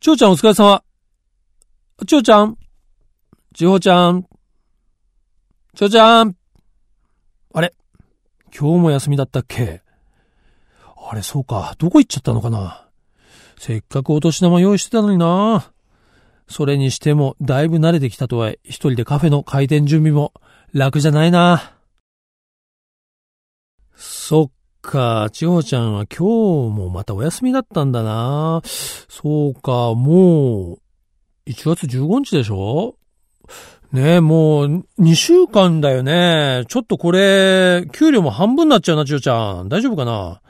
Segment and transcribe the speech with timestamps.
[0.00, 0.82] ちょうちゃんお疲れ様。
[2.06, 2.56] ちょうちゃん
[3.54, 4.24] ちほちゃん。
[5.74, 6.36] ちょうちゃん。
[7.52, 7.74] あれ？
[8.58, 9.82] 今日も休みだったっけ？
[11.10, 11.74] あれ、そうか。
[11.76, 12.88] どこ行っちゃったのかな？
[13.58, 15.70] せっかくお年玉用意してたのにな。
[16.48, 20.32] それにしても、だいぶ慣れてきたとはいえ、一人でカフェの開店準備も
[20.72, 21.74] 楽じゃないな。
[23.94, 28.62] そっか、ちほちゃんは今日もまたお休みだったんだな。
[28.64, 30.78] そうか、もう、
[31.46, 32.96] 1月15日でしょ？
[33.92, 36.64] ねえ、もう、2週間だよね。
[36.68, 39.68] ちょっとこれ、給料も半分になっちゃうな、ちよちゃん。
[39.68, 40.40] 大丈夫かな？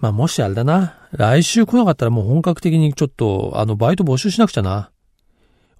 [0.00, 0.94] まあ、もしあれだな。
[1.12, 4.90] 来週来なかったらもう本格的にちょっと、あの、バイト募集しなくちゃな。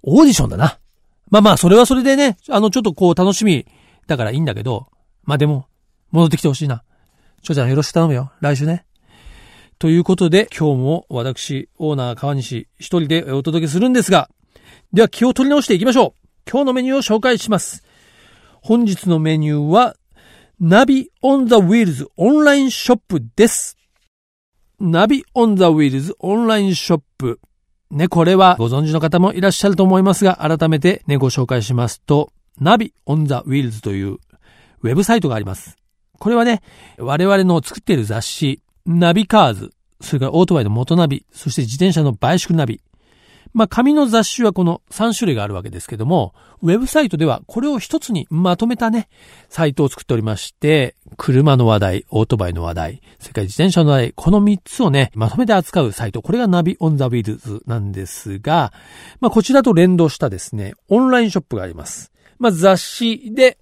[0.03, 0.79] オーディションだな。
[1.29, 3.65] まあまあ、それはそれでね、あの、ちょっとこう、楽しみ。
[4.07, 4.87] だからいいんだけど、
[5.23, 5.65] まあでも、
[6.11, 6.83] 戻ってきてほしいな。
[7.47, 8.33] ちょちゃんよろしく頼むよ。
[8.41, 8.83] 来週ね。
[9.79, 14.29] ということで、今日も私、オーナー川西一人でお届けするんですが、
[14.91, 16.29] では気を取り直していきましょう。
[16.45, 17.85] 今日のメニューを紹介します。
[18.61, 19.95] 本日のメニューは、
[20.59, 23.77] NAVI on the Wheels オンラインショップです。
[24.81, 27.39] NAVI on the Wheels オンラインショップ。
[27.91, 34.17] ね、これはご存知の方もいらっしゃると思いますが、改めてね、ご紹介しますと、 NAVI on the Wheels という
[34.81, 35.77] ウェブサイトがあります。
[36.19, 36.61] これはね、
[36.97, 42.81] 我々の作っている雑誌、 NAVI CARS、それからオートバイの MOTO NAVI、そして自転車の BICYCLE NAVI、
[43.53, 49.09] まあ、紙の雑誌はこの3種類があるわけですけども、ウェブサイトではこれを一つにまとめたね、
[49.49, 58.73] サイトを作っておりまして、車の話題、オートバイの話題、それから自転車の話題、この3つをね、まとめて扱うサイト、これが NAVI on the Wheels なんですが、
[59.21, 62.11] まあ、こちらと連動したですね、オンラインショップがあります。
[62.37, 63.57] まあ、雑誌で、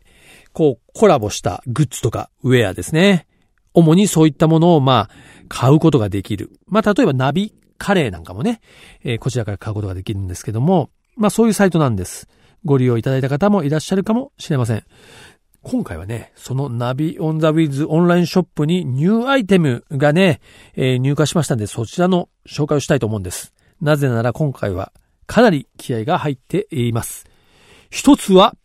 [0.56, 3.28] こう、コラボしたグッズとかウェアですね。
[3.74, 5.10] 主にそういったものを、まあ、
[5.50, 6.50] 買うことができる。
[6.66, 8.62] まあ、例えばナビカレーなんかもね、
[9.04, 12.30] えー、こちらから買うことができるんですけども、まあそういうサイトなんです。
[12.64, 14.84] ご利用いただいた方もいらっしゃるかもしれません。
[15.62, 20.40] 今回はね、そのナビオンザウィズオンラインショップにニューアイテムがね、
[20.76, 23.54] えー、入荷しましたんで、そちらの紹介をしたいと思うんです。
[23.82, 24.94] なぜなら今回は
[25.28, 27.26] かなり気合が入っています。
[27.90, 28.56] 一つは、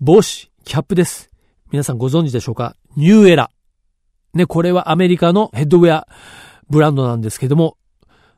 [0.00, 1.30] 帽子、キャップです。
[1.70, 2.74] 皆さんご存知でしょうか？
[2.96, 3.52] ニューエラ。
[4.34, 6.08] ね、これはアメリカのヘッドウェア
[6.68, 7.76] ブランドなんですけども、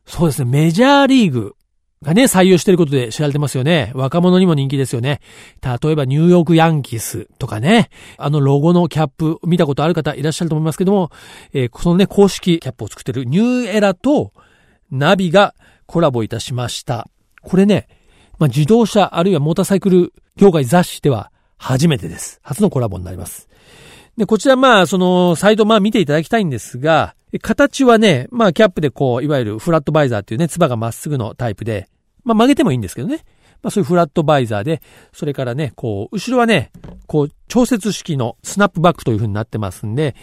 [0.05, 1.57] そうですね、メジャーリーグ
[2.03, 3.93] がね、採用してることで知られてますよね。
[3.95, 5.23] 若者にも人気ですよね。
[5.63, 11.11] 例えばニューヨークヤンキースとかね、あのロゴのキャップ見たことある方いらっしゃると思いますけども、
[11.55, 14.35] えー、そのね、公式キャップを作ってるニューエラと
[14.91, 15.55] ナビが
[15.87, 17.09] コラボいたしました。
[17.41, 17.89] これね、
[18.39, 22.41] まあ、自動車あるいはモーターサイクル業界雑誌では初めてです。
[22.43, 23.49] 初のコラボになります。
[24.17, 31.89] で、こちらまあ、その、サイトまあ見ていただきたいんですが、形はね、まあキャップでこう、いわゆるフラットバイザーっていうね、ツバがまっすぐのタイプで、
[32.25, 33.25] まあ曲げてもいいんですけどね。
[33.63, 34.81] まあそういうフラットバイザーで、
[35.13, 36.71] それからね、こう、後ろはね、
[37.07, 40.17] こう、調節式のスナップバックという風になってますんで、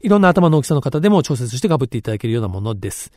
[0.00, 3.12] いろんな頭の大きさの方でも調節して被っていただけるようなものです。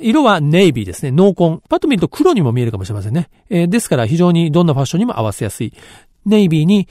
[0.00, 1.10] 色はネイビーですね。
[1.10, 1.62] 濃紺。
[1.68, 3.28] パッと見ると黒にも見えるかもしれませんね。
[3.48, 5.72] えー、ですから非常にどんなファッションにも合わせやすい。
[6.26, 6.88] ネイビーに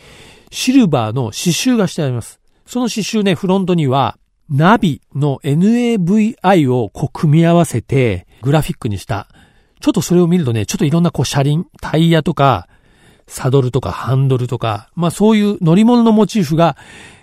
[0.52, 2.40] シルバーの刺繍がしてあります。
[2.66, 4.18] その刺繍ね、フロントには、
[4.50, 9.28] ナビの NAVI をこう組み合わせてグラフィックにした。
[9.80, 12.68] ちょっとそれを見るとね、ちょっといろんなこう車輪、タイヤとか、
[13.28, 16.78] サドルとかハンドルとか、まあそういう乗り物のモチーフが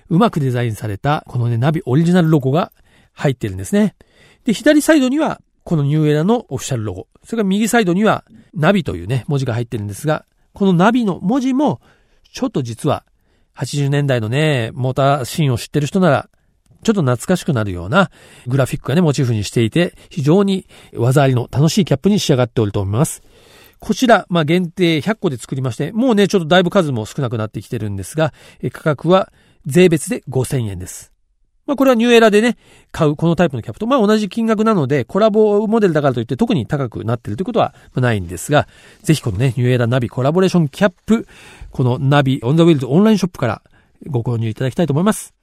[0.09, 2.73] うまくデザインされた、このね、ナビオリジナルロゴが
[3.13, 3.97] 入ってるんですね。
[4.45, 7.09] で、左サイドには、このニューエラのオフィシャルロゴ。
[7.25, 8.25] それから右サイドには、
[8.55, 11.81] ナビというね、文字が入ってるんですが、このナビの文字も、
[12.37, 13.07] ちょっと実は、
[13.55, 16.29] 80年代のね、モーターシーンを知ってる人なら、
[16.83, 18.11] ちょっと懐かしくなるような
[18.47, 23.23] グラフィックがね、モチーフにしていて、非常に技ありの楽しいキャップに仕上がっておると思います。
[23.79, 28.35] こちら、まあ、限定100個で作りまして、もうね、ちょっとだいぶ数も少なくなってきてるんですが、
[28.71, 29.33] 価格は
[29.65, 31.16] 税別で5000円です。
[31.67, 32.57] まあ、これは New Era でね、
[32.93, 38.69] 買うこのタイプのキャップと、まあ、同じ金額なので、コラボモデルだからといって特に高くなってるということはないんですが、
[39.03, 41.27] ぜひこのね、 New Era NAVI コラボレーションキャップ、
[41.71, 43.63] この NAVI on the Wheels オンラインショップから
[44.07, 45.35] ご購入いただきたいと思います。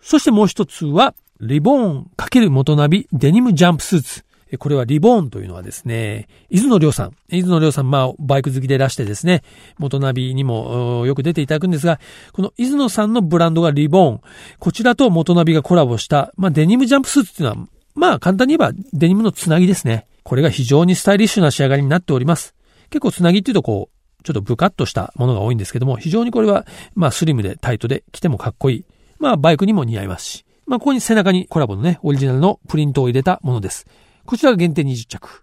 [0.00, 4.27] そしてもう一つは、リボーン× MOTO NAVI デニムジャンプスーツ。
[4.56, 7.12] これはリボーンというのはですね、伊豆の亮さん。
[7.30, 9.42] 伊豆の亮さん、まあ、バイク好きでいらしてですね、
[9.78, 12.00] 元ナビにもよく出ていただくんですが、
[12.32, 14.20] この伊豆野さんのブランドがリボーン。
[14.58, 20.06] こちらと元ナビがコラボした、まあ、デニムジャンプスーツっていうのは、まあ、簡単に言えばデニムのつなぎですね。
[20.22, 22.54] これが非常にスタイリッシュな仕上がりになっております。
[22.90, 28.84] 結構つなぎっていうとこう、ちょっとブカッとしたものが多いんですけども、非常にこれは、まあ、スリムでタイトで着てもかっこいい。
[29.18, 30.44] まあ、バイクにも似合いますし。
[30.66, 33.86] まあ、ここに背中にコラボのね、オリジナルのプリントを入れたものです。
[34.28, 35.42] こちらが限定20着。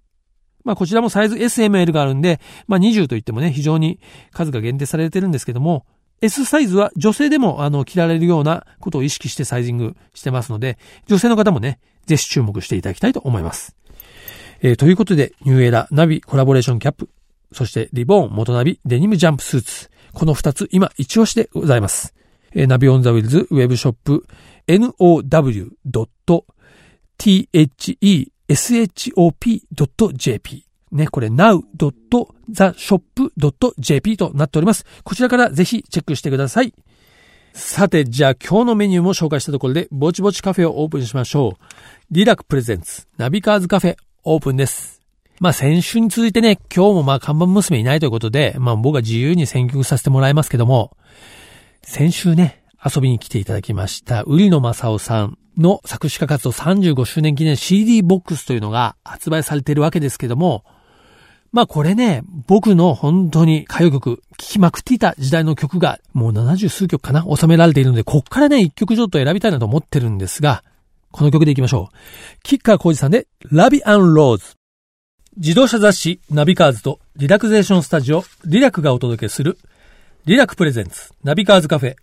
[0.63, 3.99] まあこちらもサイズ SML があるんで、まあ20といってもね、非常に
[4.31, 5.87] 数が限定されてるんですけども、
[6.21, 10.77] S サイズは女性でもあの着られるようなことを意識してサイジングしてますので、
[11.07, 13.75] 女性の方もね、ぜひ注目していただきたいと思います。
[14.61, 17.09] えー、ということで、 New Era NAVI コラボレーションキャップ、
[17.53, 22.13] そしてリボーン MOTO NAVI デニムジャンプスーツ、この二つ今一押しでございます。
[22.53, 24.27] えー、 NAVI on the Wheels ウェブショップ
[24.67, 25.55] now.the
[28.49, 34.85] shop.jp ね、これ now.theshop.jp となっております。
[35.03, 36.73] こちらからぜひチェックしてください。
[37.53, 41.63] さて、じゃあ今日のメニューも紹介したところで、ぼちぼちカフェをオープンしましょう。
[42.11, 45.01] リラクプレゼンツ、ナビカーズカフェ、オープンです。
[45.39, 50.95] まあ先週に続いてね、今日もまあ看板娘いないということで、まあ僕は自由に選曲させてもらいますけども、
[51.81, 60.63] 先週ね、遊びに来ていただきました、売野正夫さんの作詞家活動35周年記念 CD ボックスというのが発売されているわけですけども、
[61.51, 70.63] まあこれね、僕の本当に歌謡曲、聴きまくっていた時代の曲がもう70数曲かな収められているので、こっからね、一曲ちょっと選びたいなと思ってるんですが、
[71.11, 71.95] この曲でいきましょう。
[72.43, 74.55] キッカーコージさんで、ラビアンローズ。
[75.37, 79.57] 自動車雑誌ナビカーズとリラクゼーションスタジオリラクがお届けする
[80.25, 81.95] リラクプレゼンツナビカーズカフェ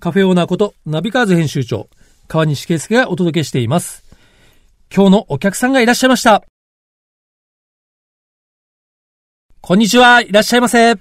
[0.00, 1.88] カフェオーナーことナビカーズ編集長
[2.26, 4.04] 川西圭介がお届けしています。
[4.94, 6.42] 今日のお客さんがいらっしゃいました。
[9.60, 10.94] こんにちは、いらっしゃいませ。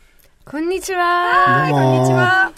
[0.44, 1.68] こんにちは。
[1.72, 2.52] こんにちは。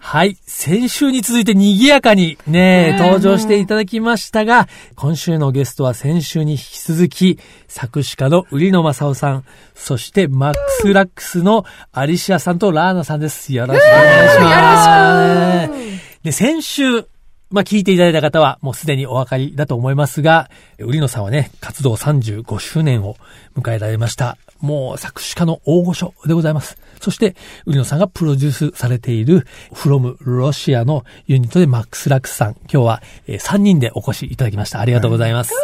[0.00, 0.36] はい。
[0.46, 7.38] 先週に続いて賑やかにね、登場していただきましたが、今週のゲストは先週に引き続き、
[7.68, 9.44] 作詞家の売野雅勇さん、
[9.74, 13.52] そしてマックスラックスのアリシアさんとラーナさんです。
[13.52, 15.68] よろしくお願いします。
[15.68, 16.24] よろしく。
[16.24, 17.06] で、先週、
[17.54, 23.14] まあ、聞いていただいた方はもうすでにお分かりだと思いますが、売野さんはね、活動35周年を
[23.56, 24.38] 迎えられました。
[24.58, 26.76] もう作詞家の大御所でございます。
[27.00, 32.56] そして、売野さんがプロデュースされている、フロムロシアのユニットでマックス・ラックスさん。
[32.62, 34.80] 今日は3人でお越しいただきました。
[34.80, 35.54] ありがとうございます。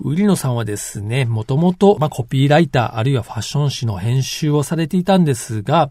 [0.00, 5.90] 売野さんはですね、もともと、まあ、コピーライター、あるいはファッション誌の編集をされていたんですが、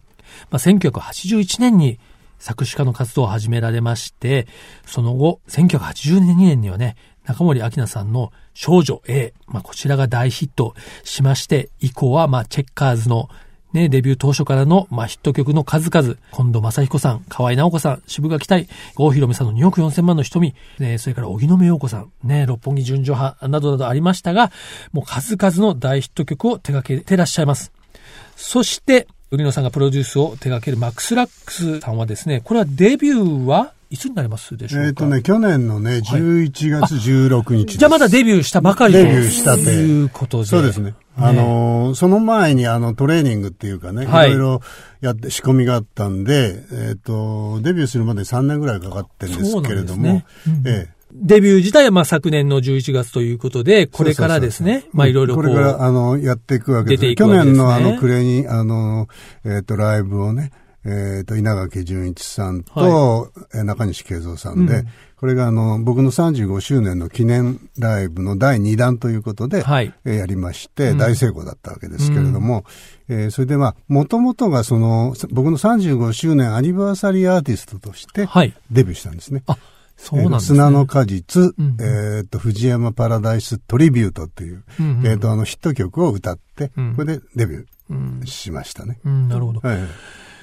[0.50, 2.00] まあ、1981年に
[2.42, 4.48] 作詞家の活動を始められまして、
[4.84, 10.74] その後、1982年にはね、中森明菜さんの少女 A、まあ、こちらが大ヒット
[11.04, 13.28] しまして、以降は、まあ、チェッカーズの
[13.72, 24.50] ね、デビュー当初からの、まあ、ヒット曲の数々、近藤正彦さん、河合直子さん、渋垣大、郷ひろみさんの2億4千万の瞳、ね、それから荻野目洋子さん、ね、六本木純情派などなどありましたが、
[24.92, 27.72] もう数々の大ヒット曲を手掛けてらっしゃいます。
[28.34, 34.86] そして、売野さんがプロデュースを手掛けるマックス・ラックスさんはですね、これはデビューはいつになりますでしょうか？
[34.88, 40.44] えっ、とね、去年のね、11月16日、じゃあまだデビューしたばかりデビューしたということで。
[40.44, 40.92] そうですね。
[41.16, 44.60] あのー、その前にあのトレーニングっていうかね、はい、いろいろ
[45.00, 50.26] やって仕込みがあったんで、えっ、ー、と、デビューするまで3年ぐらいかかってるんですけれども、ね。
[50.46, 57.00] うん、ええデビュー自体はまあ昨年の11月ということで、これからですね、まあいろいろこれからあの、やっていくわけです。
[57.02, 59.08] ですね、去年のあの暮れに、あの、
[59.44, 60.52] えっ、ー、と、ライブをね、
[60.84, 72.64] えっ、ー、と、稲垣淳一さんと、はい、中西慶三さんで、うん、これがあの、僕の35周年の記念ライブの第2弾ということで、はい、えー、やりまして、大成功だったわけですけれども、
[73.08, 78.26] うん、えー、それでまあ、もともとがその、僕の35周年アニバーサリーアーティストとして、
[78.70, 79.42] デビューしたんですね。
[79.46, 79.58] はい
[80.02, 80.56] そうなんですね。
[80.56, 88.98] 砂の果実、うん、えっ、と、藤山パラダイストリビュートっていう、うんうん、えっ、と、あのヒット曲を歌って、うん、これでデビューしましたね。
[89.04, 89.60] うん、なるほど。
[89.60, 89.78] はい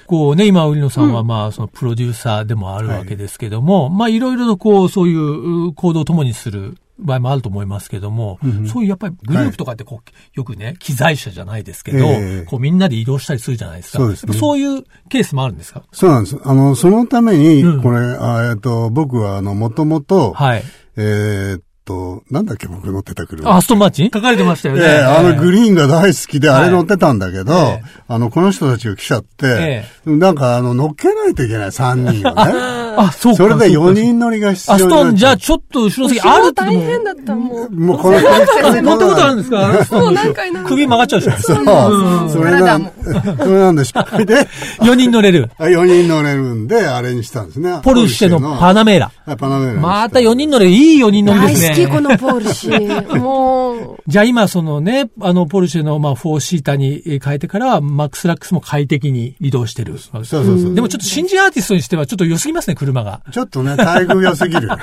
[0.06, 13.98] こうね、今、売野さんはまあ、そのプロデューサーでもあるわけですけども、はい、まあ、いろいろとこう、そういう行動を共にする場合もあると思いますけども、うんそういうやっぱりグループとかってこう、よくね、機材車じゃないですけど、えー、こうみんなで移動したりするじゃないですか。
[13.98, 15.82] そうです、ね、そういうケースもあるんですか？
[15.92, 16.38] そうなんです。
[16.42, 20.62] あの、そのために、これ、うん、えっと、僕はあの、もともと、はい。
[20.96, 23.56] えー、と、なんだっけ、僕乗ってた車。
[23.56, 24.10] アストンマーチン？
[24.14, 24.82] 書かれてましたよね。
[24.82, 32.52] ええあのグリーンが大好きで、あれ乗ってたんだけど、はい、あの、この人たちが来ちゃって、えなんか、あの、乗っけないといけない、3人をね。
[32.96, 33.36] あ、そうか。
[33.36, 37.70] それで4人乗りが必要アストン、じゃあちょっと後ろ席あるって大変だった、もう。
[37.70, 39.96] もうこの、乗ったことあるんですか？
[40.00, 41.38] もう何回な首曲がっちゃうでしょ。
[41.40, 42.30] そう。
[42.30, 42.92] それなん、
[43.38, 44.48] それなんで失敗で。
[44.80, 45.50] 4人乗れる。
[45.58, 47.80] 4人乗れるんで、あれにしたんですね。
[47.82, 49.36] ポルシェのパナメーラ。
[49.36, 49.80] パナメーラ。
[49.80, 51.68] また4人乗れ、いい4人乗りですね。
[51.68, 53.18] 大好き、このポルシェ。
[53.18, 54.02] もう。
[54.06, 59.98] じゃあ今そのね、あの、ポルシェのまあ4シーターに変えてからは、マックスラックスも快適に移動してる。
[59.98, 60.74] そうそうそう。
[60.74, 63.22] でもちょっと新人アーティストにしてはちょっと良すぎますね、車が。
[63.30, 64.68] ちょっとね、待遇良すぎる。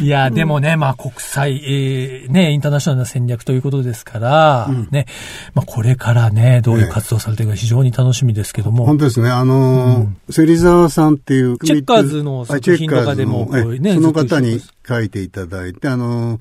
[0.00, 5.06] いや、でもね、まあ国際、えー、ね、インターナショナルな戦略ということですから、うん、ね、
[5.54, 8.86] まあこれからね、どういう活動されているか非常に楽しみですけども。
[8.86, 9.30] 本当ですね。
[9.30, 13.46] あのー、うん、芹沢さんっていう、チェッカーズの作品とかでも、
[13.78, 16.40] ね、その方に書いていただいて、あのー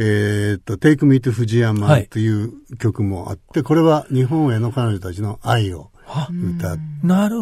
[0.00, 5.90] えっ、と、Take Me to 藤山という曲もあって、はい、これは日本への彼女たちの愛を
[6.32, 6.78] 歌っ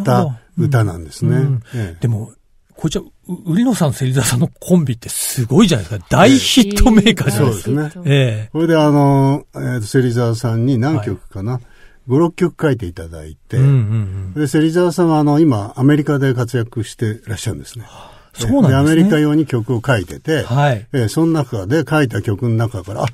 [0.05, 1.37] た歌なんですね。
[1.37, 2.33] うんええ、でも、
[2.77, 3.05] こちら、
[3.47, 6.07] 売野さん、芹沢さんのコンビってすごいじゃないですか。
[6.11, 7.65] 大ヒットメーカーじゃないですか。
[7.65, 8.03] そうですね。
[8.05, 8.51] ええ。
[8.53, 17.87] これであの、えー、芹沢さんに何曲かな、はい、5、6曲書いていただいて、うんうんうん、で、芹沢さんはあの、今、アメリカで活躍してらっしゃるんですね。
[18.35, 18.77] そうなんですね。
[18.77, 20.87] アメリカ用に曲を書いてて、はい。
[20.93, 23.07] えー、その中で書いた曲の中から、あ、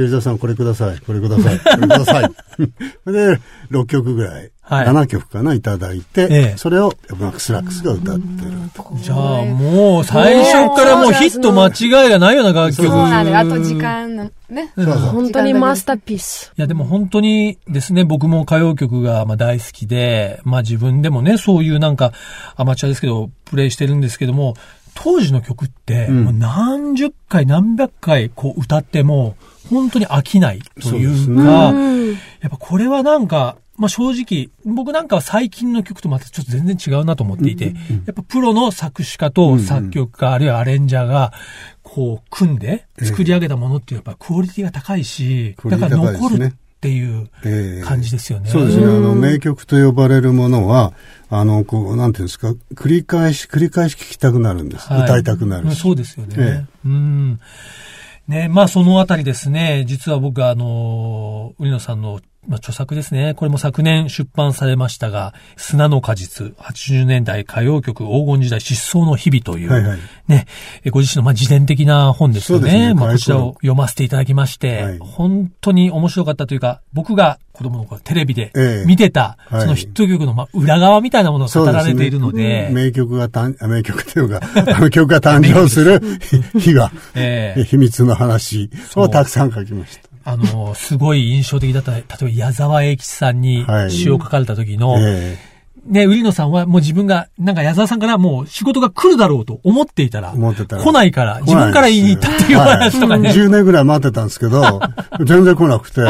[0.00, 2.22] 芹沢さんこれください、これください、これください。
[3.12, 3.40] で、
[3.70, 4.50] 6曲ぐらい。
[4.62, 8.52] はい、7曲かな、いただいて、ええ、それをマックス・ラックスが歌ってる。
[9.02, 12.88] じゃあもう最初からもうヒット間違いがないような楽曲。
[12.88, 14.72] そうなのあと時間のね。
[14.76, 14.94] そうそう。
[14.94, 16.52] 本当にマスターピース。
[16.56, 22.12] いやでも本当にですね、僕も歌謡曲がまあ大好きで、まあ自分でもね、そういうなんか
[22.54, 24.54] アマチュアですけど、プレイしてるんですけども、
[24.94, 29.34] 当時の曲って、もう何十回何百回こう歌っても、
[29.70, 32.10] 本当に飽きないというか、ね、
[32.40, 37.72] やっぱこれはなんか、まあ正直、僕なんかは最近の曲とまたちょっと全然違うなと思っていて、や
[38.10, 41.32] っぱプロの作詞家と作曲家、あるいはアレンジャーが、
[41.82, 47.30] こう、組んで作り上げたものっていうやっぱクオリティが高いし、だから残るっていう
[47.84, 48.48] 感じですよね。
[48.48, 48.84] そうですね。
[48.84, 50.92] あの、名曲と呼ばれるものは、
[51.28, 54.88] あの、こう、なんていうんですか、繰り返し、繰り返し聴きたくなるんです。
[54.88, 56.36] はい、歌いたくなるそうですよね。
[56.38, 57.40] えうん。
[58.30, 63.34] ね、まあそのあたりですね、実は僕はあの、売野さんのまあ、著作ですね。
[63.34, 70.46] これも昨年出版されましたが、砂の果実、80年代歌謡曲黄金時代失踪の日々という、はいはい、ね、
[70.90, 72.88] ご自身のまあ自伝的な本ですよね。
[72.88, 72.94] ね。
[72.94, 78.52] まあ、こちらを読ませていただきまして、はい、本当に面白かったというか、僕が子供の頃テレビで
[78.86, 84.40] 見てた、ええ、そのヒット曲のまあ裏側みたいなものが語られているので、でね、名曲が誕、名曲というか、
[84.76, 86.00] あの曲が誕生する
[86.58, 90.09] 日が、ええ、秘密の話をたくさん書きました。
[90.30, 95.38] あの、すごい印象的だった、例えば矢沢永吉さんに詩を書かれた時の、はいえ。
[95.46, 95.49] ー
[95.86, 103.28] ね、売野さんはもう自分が、なんか矢沢さんからもう仕事が来るだろうと思っていたら、思ってたら来ないから、自分から言いに行ったっていう話とかね。
[103.28, 104.80] はい、10年ぐらい待ってたんですけど、
[105.24, 106.00] 全然来なくて、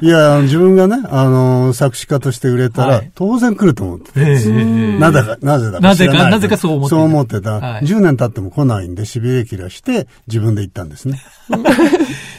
[0.00, 4.10] いや、自分がね、あの、作詞家として売れたら、当然来ると思って。
[4.16, 7.52] えー、なぜか、なぜだかなぜか、なぜかそう思ってそう思ってた。
[7.52, 11.20] はい、10年経っても来ないんで、しびれ切らして、自分で行ったんですね。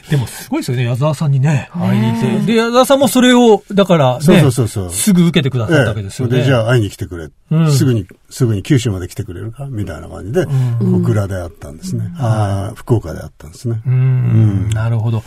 [0.09, 2.53] でもすごいですよね、矢沢さんにね、会いに行って。
[2.53, 6.38] で、矢沢さんもそれを、だから、ね、そうそうそうそうすぐ受けてくださったわけですよね。
[6.38, 7.29] で、じゃあ会いに来てくれ。
[7.51, 9.65] うん、すぐに、すぐに九州まで来てくれるか？
[9.65, 10.45] みたいな感じで、
[10.79, 12.11] 小倉であったんですね。
[12.17, 13.81] ああ、福岡であったんですね。
[13.85, 15.23] うん、なるほど。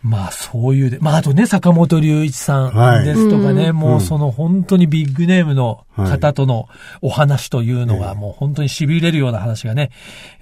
[0.00, 6.68] まあそういうで、まああとね、坂本龍一さんですとかね、はい、もうその本当にビッグネームの方との
[7.02, 9.90] お話というのがもう本当に痺れるような話がね、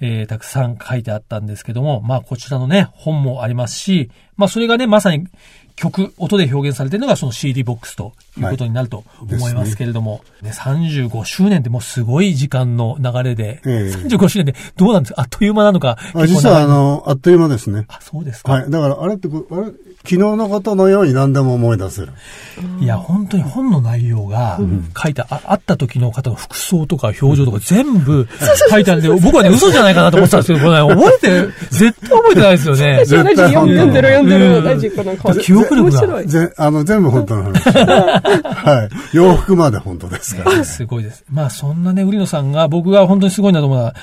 [0.00, 5.26] えー、たくさん書いてあったんですけども、まあこちらのね、本もありますし、まあそれがね、まさに
[5.74, 15.22] 曲、音で表現されているのがその CD ボックスということになると思いますけれども、はいね、ね、35周年ってもうすごい時間の流れで、えー、35周年でどうなんですか？
[15.22, 15.98] あっという間なのか。
[16.26, 17.86] 実はあの、あっという間ですね。
[17.88, 18.52] あ、そうですか。
[18.52, 18.70] はい。
[18.70, 19.72] だからあれってあれ？
[20.06, 22.12] 昨日のことのように何でも思い出せる。
[22.80, 24.60] いや、本当に本の内容が
[25.02, 28.28] 書いてあ、あった時の方の服装とか表情とか全部
[28.70, 32.98] 書いてあるんで、僕はね、嘘じゃないかなと思ってたんですけど、 これ、ね、覚えて、絶対覚えてないですよね。
[33.04, 34.62] 絶対読んでる読んでる。
[34.62, 36.24] 大事この記憶力が。
[36.24, 37.64] ぜあの、全部本当の話。
[38.26, 39.16] はい。
[39.16, 40.64] 洋服まで本当ですから、ね。
[40.66, 41.24] すごいです。
[41.30, 43.94] まあ、そんなね、売野さんが僕が本当にすごいなと思うのは、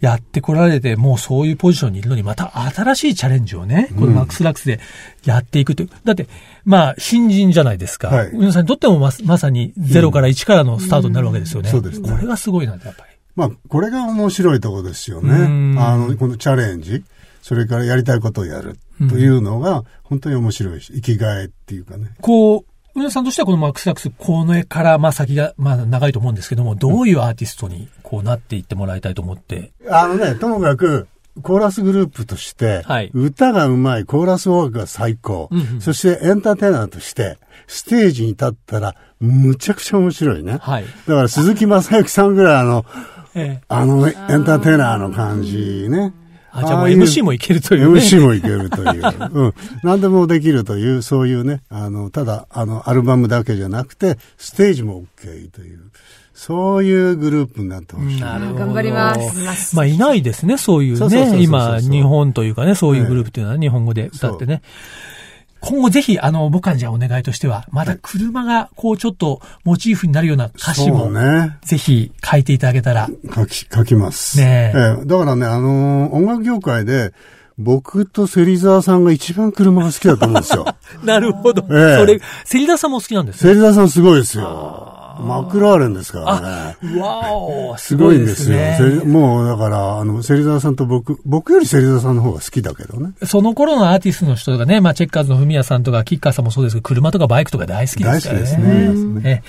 [0.00, 4.80] やってこられて、もうそういうポジションにいるのに、また新しいチャレンジをね、このマックスラックスで
[5.24, 5.90] やっていくという。
[6.04, 6.26] だって、
[6.64, 8.08] まあ、新人じゃないですか。
[8.08, 11.70] はい、皆さんにとってもままさに0から1からのスタートになるわけですよね。
[11.70, 12.10] うんうん、そうですね。
[12.10, 12.94] これがすごいなやっぱり。
[13.36, 15.32] まあ、これが面白いところですよね。
[15.80, 17.02] あの、このチャレンジ、
[17.42, 22.10] それからやりたいことをやるというのが、本当に面白いし、生きがいっていうかね。
[22.20, 22.64] こう、
[23.00, 29.72] 上田さんとしてはこのマックスラックス、この絵からまあ先がまあ長いと思うんですけども、どういうアーティストにこうなっていってもらいたいと思って？
[29.90, 31.08] あのね、ともかく、
[31.42, 40.58] コーラスグループとして、はい、歌がうまい、コーラスワークが最高、うんうん、そしてエンターテイナーとして、ステージに立ったら、むちゃくちゃ面白いね。
[40.60, 42.84] はい、だから鈴木正幸さんぐらいあの、
[43.34, 44.14] ええ、あのエン
[44.44, 46.12] ターテイナーの感じね。
[46.52, 48.00] あ、じゃあもう MC もいけるという、ね。
[48.00, 49.30] MC もいけるという。
[49.32, 49.54] うん。
[49.82, 55.80] 何でもできるという、そういうね、あの、ただ、あの、アルバムだけじゃなくて、ステージも OK という。
[56.32, 58.20] そういうグループになってほしい。
[58.20, 58.58] なるほど。
[58.60, 59.14] 頑張りま
[59.54, 59.76] す。
[59.76, 61.42] まあ、いないですね、そういうね。
[61.42, 64.62] 今、日本というかね、そういうグループっていうのは日本語で歌ってね。
[65.60, 73.08] 今後ぜひ、あの、僕はじゃあお願いとしては、まだ車が、こう、ちょっと、モチーフになるような歌詞も、ね、ぜひ書いていただけたら。
[73.34, 74.38] 書き、書きます。
[74.38, 77.12] ねえー、だからね、あのー、音楽業界で、
[77.58, 80.64] 僕と芹沢さんが一番車が好きだと思うんですよ。
[81.04, 81.62] なるほど。
[81.68, 83.52] えー、それ、芹沢さんも好きなんですね。
[83.52, 84.99] 芹沢さんすごいですよ。
[85.20, 87.00] マクラーレンですからね。
[87.00, 88.58] わお、すごいんですよ。
[89.04, 93.12] もうだから、あの、芹沢さんと僕、僕より芹沢さんの方が好きだけどね。
[93.24, 98.44] その頃のアーティストの人がね、まあ、チェッカーズのフミヤさんとか、キッカーさんもそうですけど、車とかバイクとか大好きですからね。
[98.44, 98.60] 大好き
[98.92, 99.42] ですね。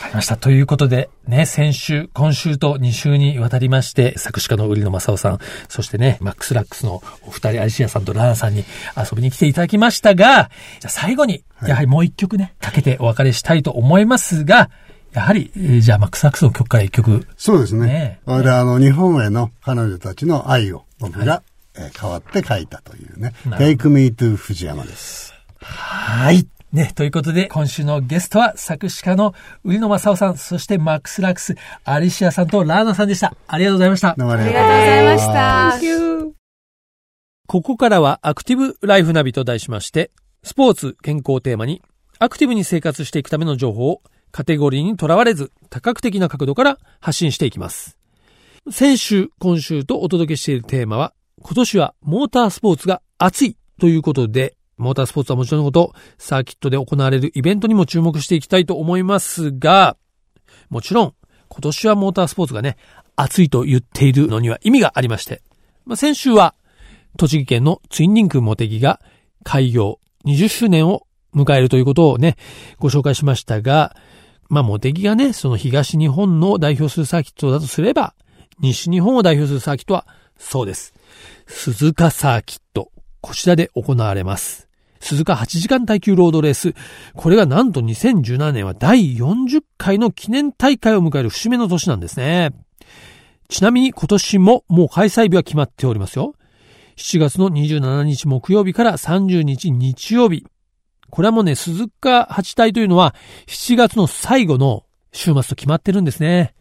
[0.00, 0.36] かりました。
[0.36, 5.38] ということで、ね、先週、今週と2週にわたりまして、作詞家の売野正夫さん、
[5.68, 8.64] そしてね、マックスラックスのお二人、アリシアさんとラーナさんに
[8.96, 14.70] 遊びに来ていただきましたが、じゃあ最後に、やはりもう一曲ね、かけてお別れしたいと思いますが、
[15.12, 17.26] やはり、えー、じゃあ、マックス・アクスの曲から一曲。
[17.36, 17.86] そうですね。
[17.86, 21.42] ねあれ、あの、日本への彼女たちの愛を僕が、は
[21.76, 23.32] い、えー、代わって書いたというね。
[23.46, 25.34] Take Me to 藤山です。
[25.60, 26.46] はい。
[26.72, 29.34] ね、ということで、今週のゲストは作詞家の
[29.64, 33.34] 売野正夫さん、そしてマックス・ラックス、アリシアさんとラーナさんでした。
[33.48, 34.14] ありがとうございました。
[34.16, 36.40] どうもありがとうございました。
[37.48, 40.12] ここからはアクティブライフナビと題しまして、
[40.44, 41.82] スポーツ健康をテーマに、
[42.20, 47.98] アクティブに生活していくための情報をカテゴリーにとらわれず、多角的な角度から発信していきます。
[48.70, 59.96] 先週、今週とお届けしているテーマは、今年はモータースポーツが熱いということで、モータースポーツはもちろんのこと、サーキットで行われるイベントにも注目していきたいと思いますが、
[60.68, 61.14] もちろん、
[61.48, 62.76] 今年はモータースポーツがね、
[63.16, 65.42] 熱いと言っているのには意味がありまして、
[65.84, 66.54] まあ、先週は、
[67.16, 69.00] 栃木県のツインリンクモテギが
[69.42, 72.36] 開業20周年を迎えるということをね、
[72.78, 73.94] ご紹介しましたが、
[74.48, 78.14] まあ、モテギがね、その東日本の代表するサーキットだとすれば、
[78.60, 80.06] 西日本を代表するサーキットは、
[80.38, 80.94] そうです。
[81.46, 82.90] 鈴鹿サーキット。
[83.20, 84.69] こちらで行われます。
[85.00, 86.74] 鈴鹿8時間耐久ロードレース。
[87.14, 92.50] これがなんと2017年は第40回の記念大会を迎える節目の年なんですね。
[93.48, 96.34] ちなみに今年ももう開催日は決まっておりますよ。
[96.96, 100.46] 7月の27日木曜日から30日日曜日。
[101.08, 103.14] これはもうね、鈴鹿八体というのは
[103.46, 106.54] 7月の最後の週末と決まってるんですね。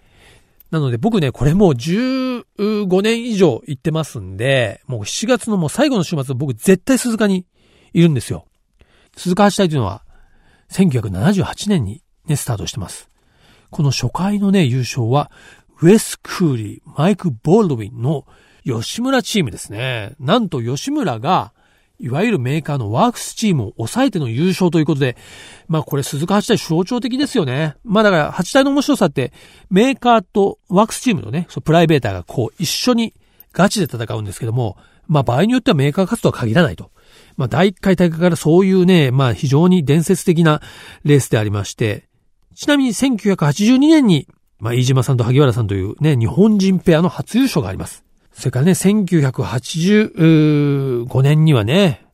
[0.71, 7.45] なので僕ね、これもう15年以上行ってますんで、もう7月のもう最後の週末僕絶対鈴鹿に
[7.93, 8.45] いるんですよ。
[9.15, 10.03] 鈴鹿八体というのは
[10.71, 13.09] 1978年にね、スタートしてます。
[13.71, 15.31] この初回のね、優勝は、
[15.81, 18.25] ウェス・クーリー、マイク・ボールドウィンの
[18.65, 20.13] 吉村チームですね。
[20.19, 21.53] なんと吉村が
[21.99, 25.17] いわゆるメーカーのワークスチームを抑えての優勝ということで、
[25.67, 27.75] まあこれ鈴鹿八体象徴的ですよね。
[27.83, 29.33] まあだから八体の面白さって、
[29.69, 33.13] メーカーとワークスチームのね、そプライベーターがこう一緒に
[33.53, 36.91] ガチで戦うんですけども、まあ場合によってはメーカー勝つとは限らないと。
[37.39, 40.61] まあ第1回大会からそういうね、まあ非常に伝説的な
[41.05, 42.09] レースでありまして、
[42.53, 44.27] ちなみに1982年に、
[44.59, 48.03] まあ飯島さんと萩原さんというね、日本人ペアの初優勝があります。
[48.33, 52.05] それからね、1985年にはね、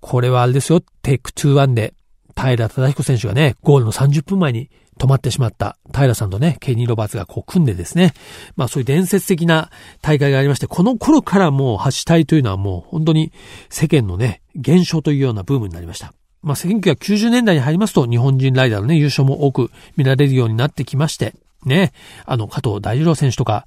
[0.00, 1.94] これはあれですよ、テイク2-1で、
[2.36, 8.14] 平忠彦選手がね、ゴールの30分前に止まってしまった平さんとね、ケニー・ロバーツがこう組んでですね、
[8.56, 9.70] まあそういう伝説的な
[10.02, 13.32] 大会がありまして、この頃からもう8体というのはもう本当に
[13.68, 16.12] 世間のね、現象というようなブームになりました。
[16.42, 21.92] まあ1990年代に入りますと日本人ライダーのね、優勝も多く見られるようになってきまして、ね、
[22.24, 23.66] あの加藤大二郎選手とか、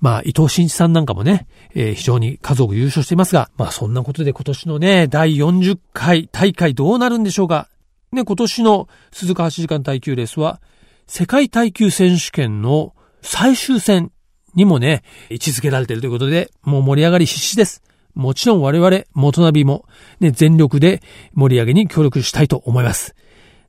[0.00, 7.68] まあ、伊藤慎一さんなんかもね、えー、非常に数多く優勝していますが、まあそんなことで今年のね、第40回大会どうなるんでしょうか。
[8.12, 10.60] ね、今年の鈴鹿8時間耐久レースは、
[11.06, 14.12] 世界耐久選手権の最終戦
[14.54, 17.82] にもね、位置づけられているということで、もう盛り上がり必至です。
[18.14, 19.86] もちろん我々、元ナビも、
[20.20, 23.14] ね、全力で盛り上げに協力したいと思います。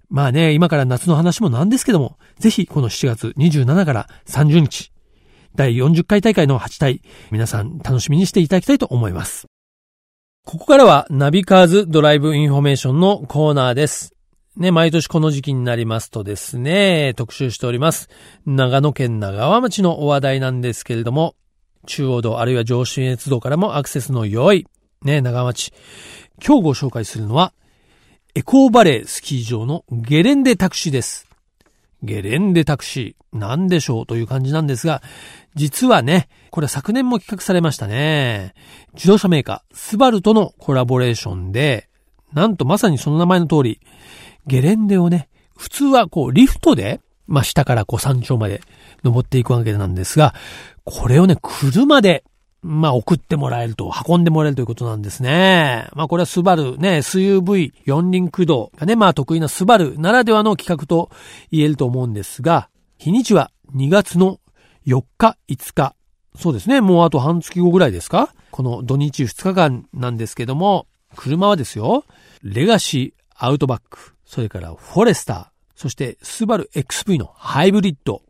[0.10, 4.92] まあね、今から夏の話もなんですけども、ぜひこの7月27から30日、
[5.56, 7.02] 第40回大会の8体、
[7.32, 9.48] 皆さん楽しみにしていただきたいと思います。
[10.46, 14.13] ここからはナビカーズドライブインフォメーションのコーナーです。
[14.56, 18.08] ね、毎年この時期になりますとですね、特集しております。
[18.46, 21.34] 長野県長和町のお話題なんですけれども、
[21.88, 24.68] 中央道あるいは上信越道からもアクセスの良い、
[25.02, 25.74] ね、長和町。
[26.46, 27.52] 今日ご紹介するのは、
[28.36, 31.28] エコーバレースキー場のゲレンデタクシーです。
[32.04, 35.02] ゲレンデタクシー、なんでしょうという感じなんですが、
[35.56, 38.54] 実はね、これ昨年も企画されましたね。
[38.94, 41.90] 自動車メーカー、スバルとのコラボレーションで、
[42.34, 43.80] なんとまさにその名前の通り、
[44.48, 48.62] ゲレンデをね、普通はこうリフトでまあ、下からこう山頂まで
[49.04, 50.34] 登っていくわけなんですが、
[50.84, 52.24] これをね、車で、
[52.62, 55.88] まあ、送ってもらえると、運んでもらえるということなんですね。
[55.94, 61.10] まあ、これはスバルね、SUV 四輪駆動がね、まあ、得意なスバルならではの企画と
[61.52, 64.40] 言えると思うんですが、日にちは2月の
[64.86, 65.96] 4日、5日。
[66.36, 66.82] そうですね。
[66.82, 68.34] もうあと半月後ぐらいですか？
[68.52, 72.06] この土日2日間なんですけども、車はですよ、
[72.42, 78.24] レガシーアウトバック、それからフォレスター、そしてスバル XV のハイブリッド。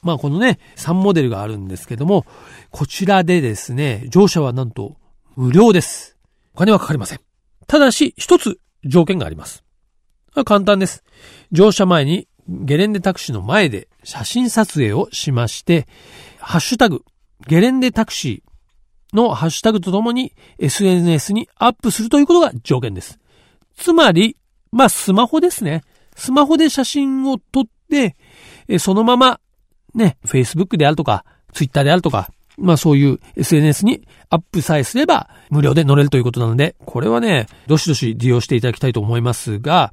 [0.00, 2.24] まあこのね、3モデルがあるんですけども、
[2.70, 4.96] こちらでですね、乗車はなんと
[5.36, 6.16] 無料です。
[6.54, 7.20] お金はかかりません。
[7.66, 9.62] ただし、一つ条件があります。
[10.46, 11.04] 簡単です。
[11.52, 15.86] 乗車前にゲレンデタクシーの前で写真撮影をしまして、
[16.38, 17.04] ハッシュタグ、
[17.46, 23.18] ゲレンデタクシーのハッシュタグとともに SNS にアップするということが条件です。
[23.76, 24.38] つまり、
[24.72, 25.82] まあ、スマホですね。
[26.16, 28.16] スマホで写真を撮って、
[28.78, 29.40] そのまま、
[29.94, 32.30] ね、Facebook であるとか、Twitter であるとか、
[32.60, 39.92] まあそういう SNS にアップさえすれば無料で乗れるということなので、これはね、どしどし利用していただきたいと思いますが、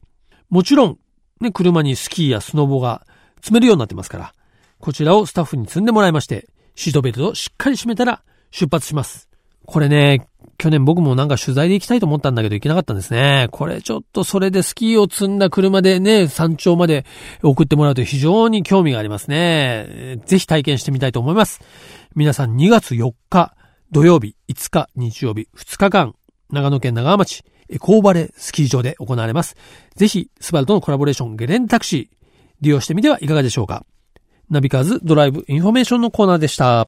[0.49, 0.97] もちろん、
[1.39, 3.05] ね、車にスキーやスノボが
[3.41, 4.33] 積めるようになってますから、
[4.79, 9.29] こちらをスタッフに積んでもらいまして、シートベルトをしっかり締めたら出発します。
[9.65, 13.47] これね、去年僕もなんか取材で行きたいと思ったんだけど行けなかったんですね。
[13.51, 17.05] これちょっとそれでスキーを積んだ車でね、山頂まで
[17.43, 20.19] 送ってもらうと非常に興味がありますね。
[20.25, 21.61] ぜひ体験してみたいと思います。
[22.15, 23.55] 皆さん2月4日
[23.91, 26.15] 土曜日、5日日曜日、2日間、
[26.51, 29.55] 長野県長和町、エコーバレースキー場で行われます。
[29.95, 32.17] ぜひ、スバルとのコラボレーションゲレンタクシー、
[32.61, 33.85] 利用してみてはいかがでしょうか。
[34.49, 36.87] ナビカーズドライブインフォメーションのコーナーでした。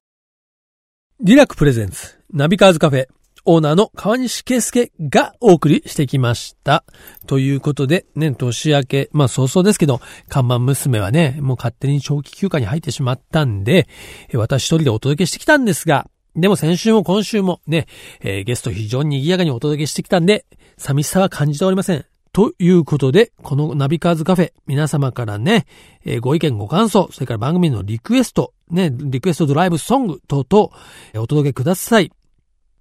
[1.21, 3.07] リラックプレゼンツ、ナビカーズカフェ、
[3.45, 6.83] オーナーの川西圭介がお送りしてきました。
[7.27, 13.87] ということで、ね、年明け、まあ早々ですけど、看板娘はね、もう勝手に長期休暇に入ってしまったんで、
[14.33, 17.87] 私一人でお届けしてきたんですが、でも先週も今週もね、
[18.21, 20.45] えー、ゲスト非常に賑やかにお届けしてきたんで、
[20.77, 22.05] 寂しさは感じておりません。
[22.31, 25.65] ということで、このナビカーズカフェ、皆様からね、
[26.05, 30.69] えー、ご意見ご感想、それから番組のリクエスト、ね、リクエストドライブソング等々、
[31.15, 32.11] お届けください。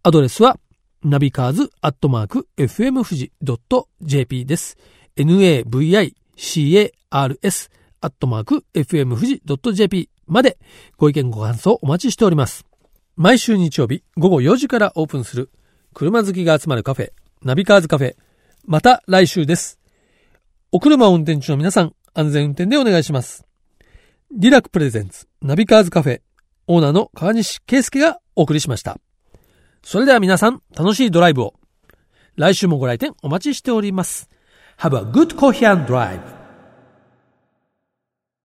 [0.04, 0.60] アドレスは、
[1.02, 3.32] ナビカーズアットマーク FM 富士
[4.00, 4.76] .jp です。
[5.16, 6.20] navicars
[7.10, 9.42] アットマーク FM 富士
[9.74, 10.56] .jp まで
[10.96, 12.64] ご意見ご感想お待ちしております。
[13.16, 15.50] 毎週日曜日午後4時からオープンする
[15.94, 17.10] 車好きが集まるカフェ、
[17.42, 18.14] ナビカーズカフェ。
[18.64, 19.80] また来週です。
[20.70, 23.44] お車を運転中の皆さん、安全運転でお願いします。
[24.30, 26.20] リラックプレゼンツ、ナビカーズカフェ、
[26.68, 29.00] オーナーの川西圭介がお送りしました。
[29.82, 31.54] それでは皆さん、楽しいドライブを。
[32.36, 34.28] 来週もご来店お待ちしております。
[34.78, 36.37] Have a good coffee and drive.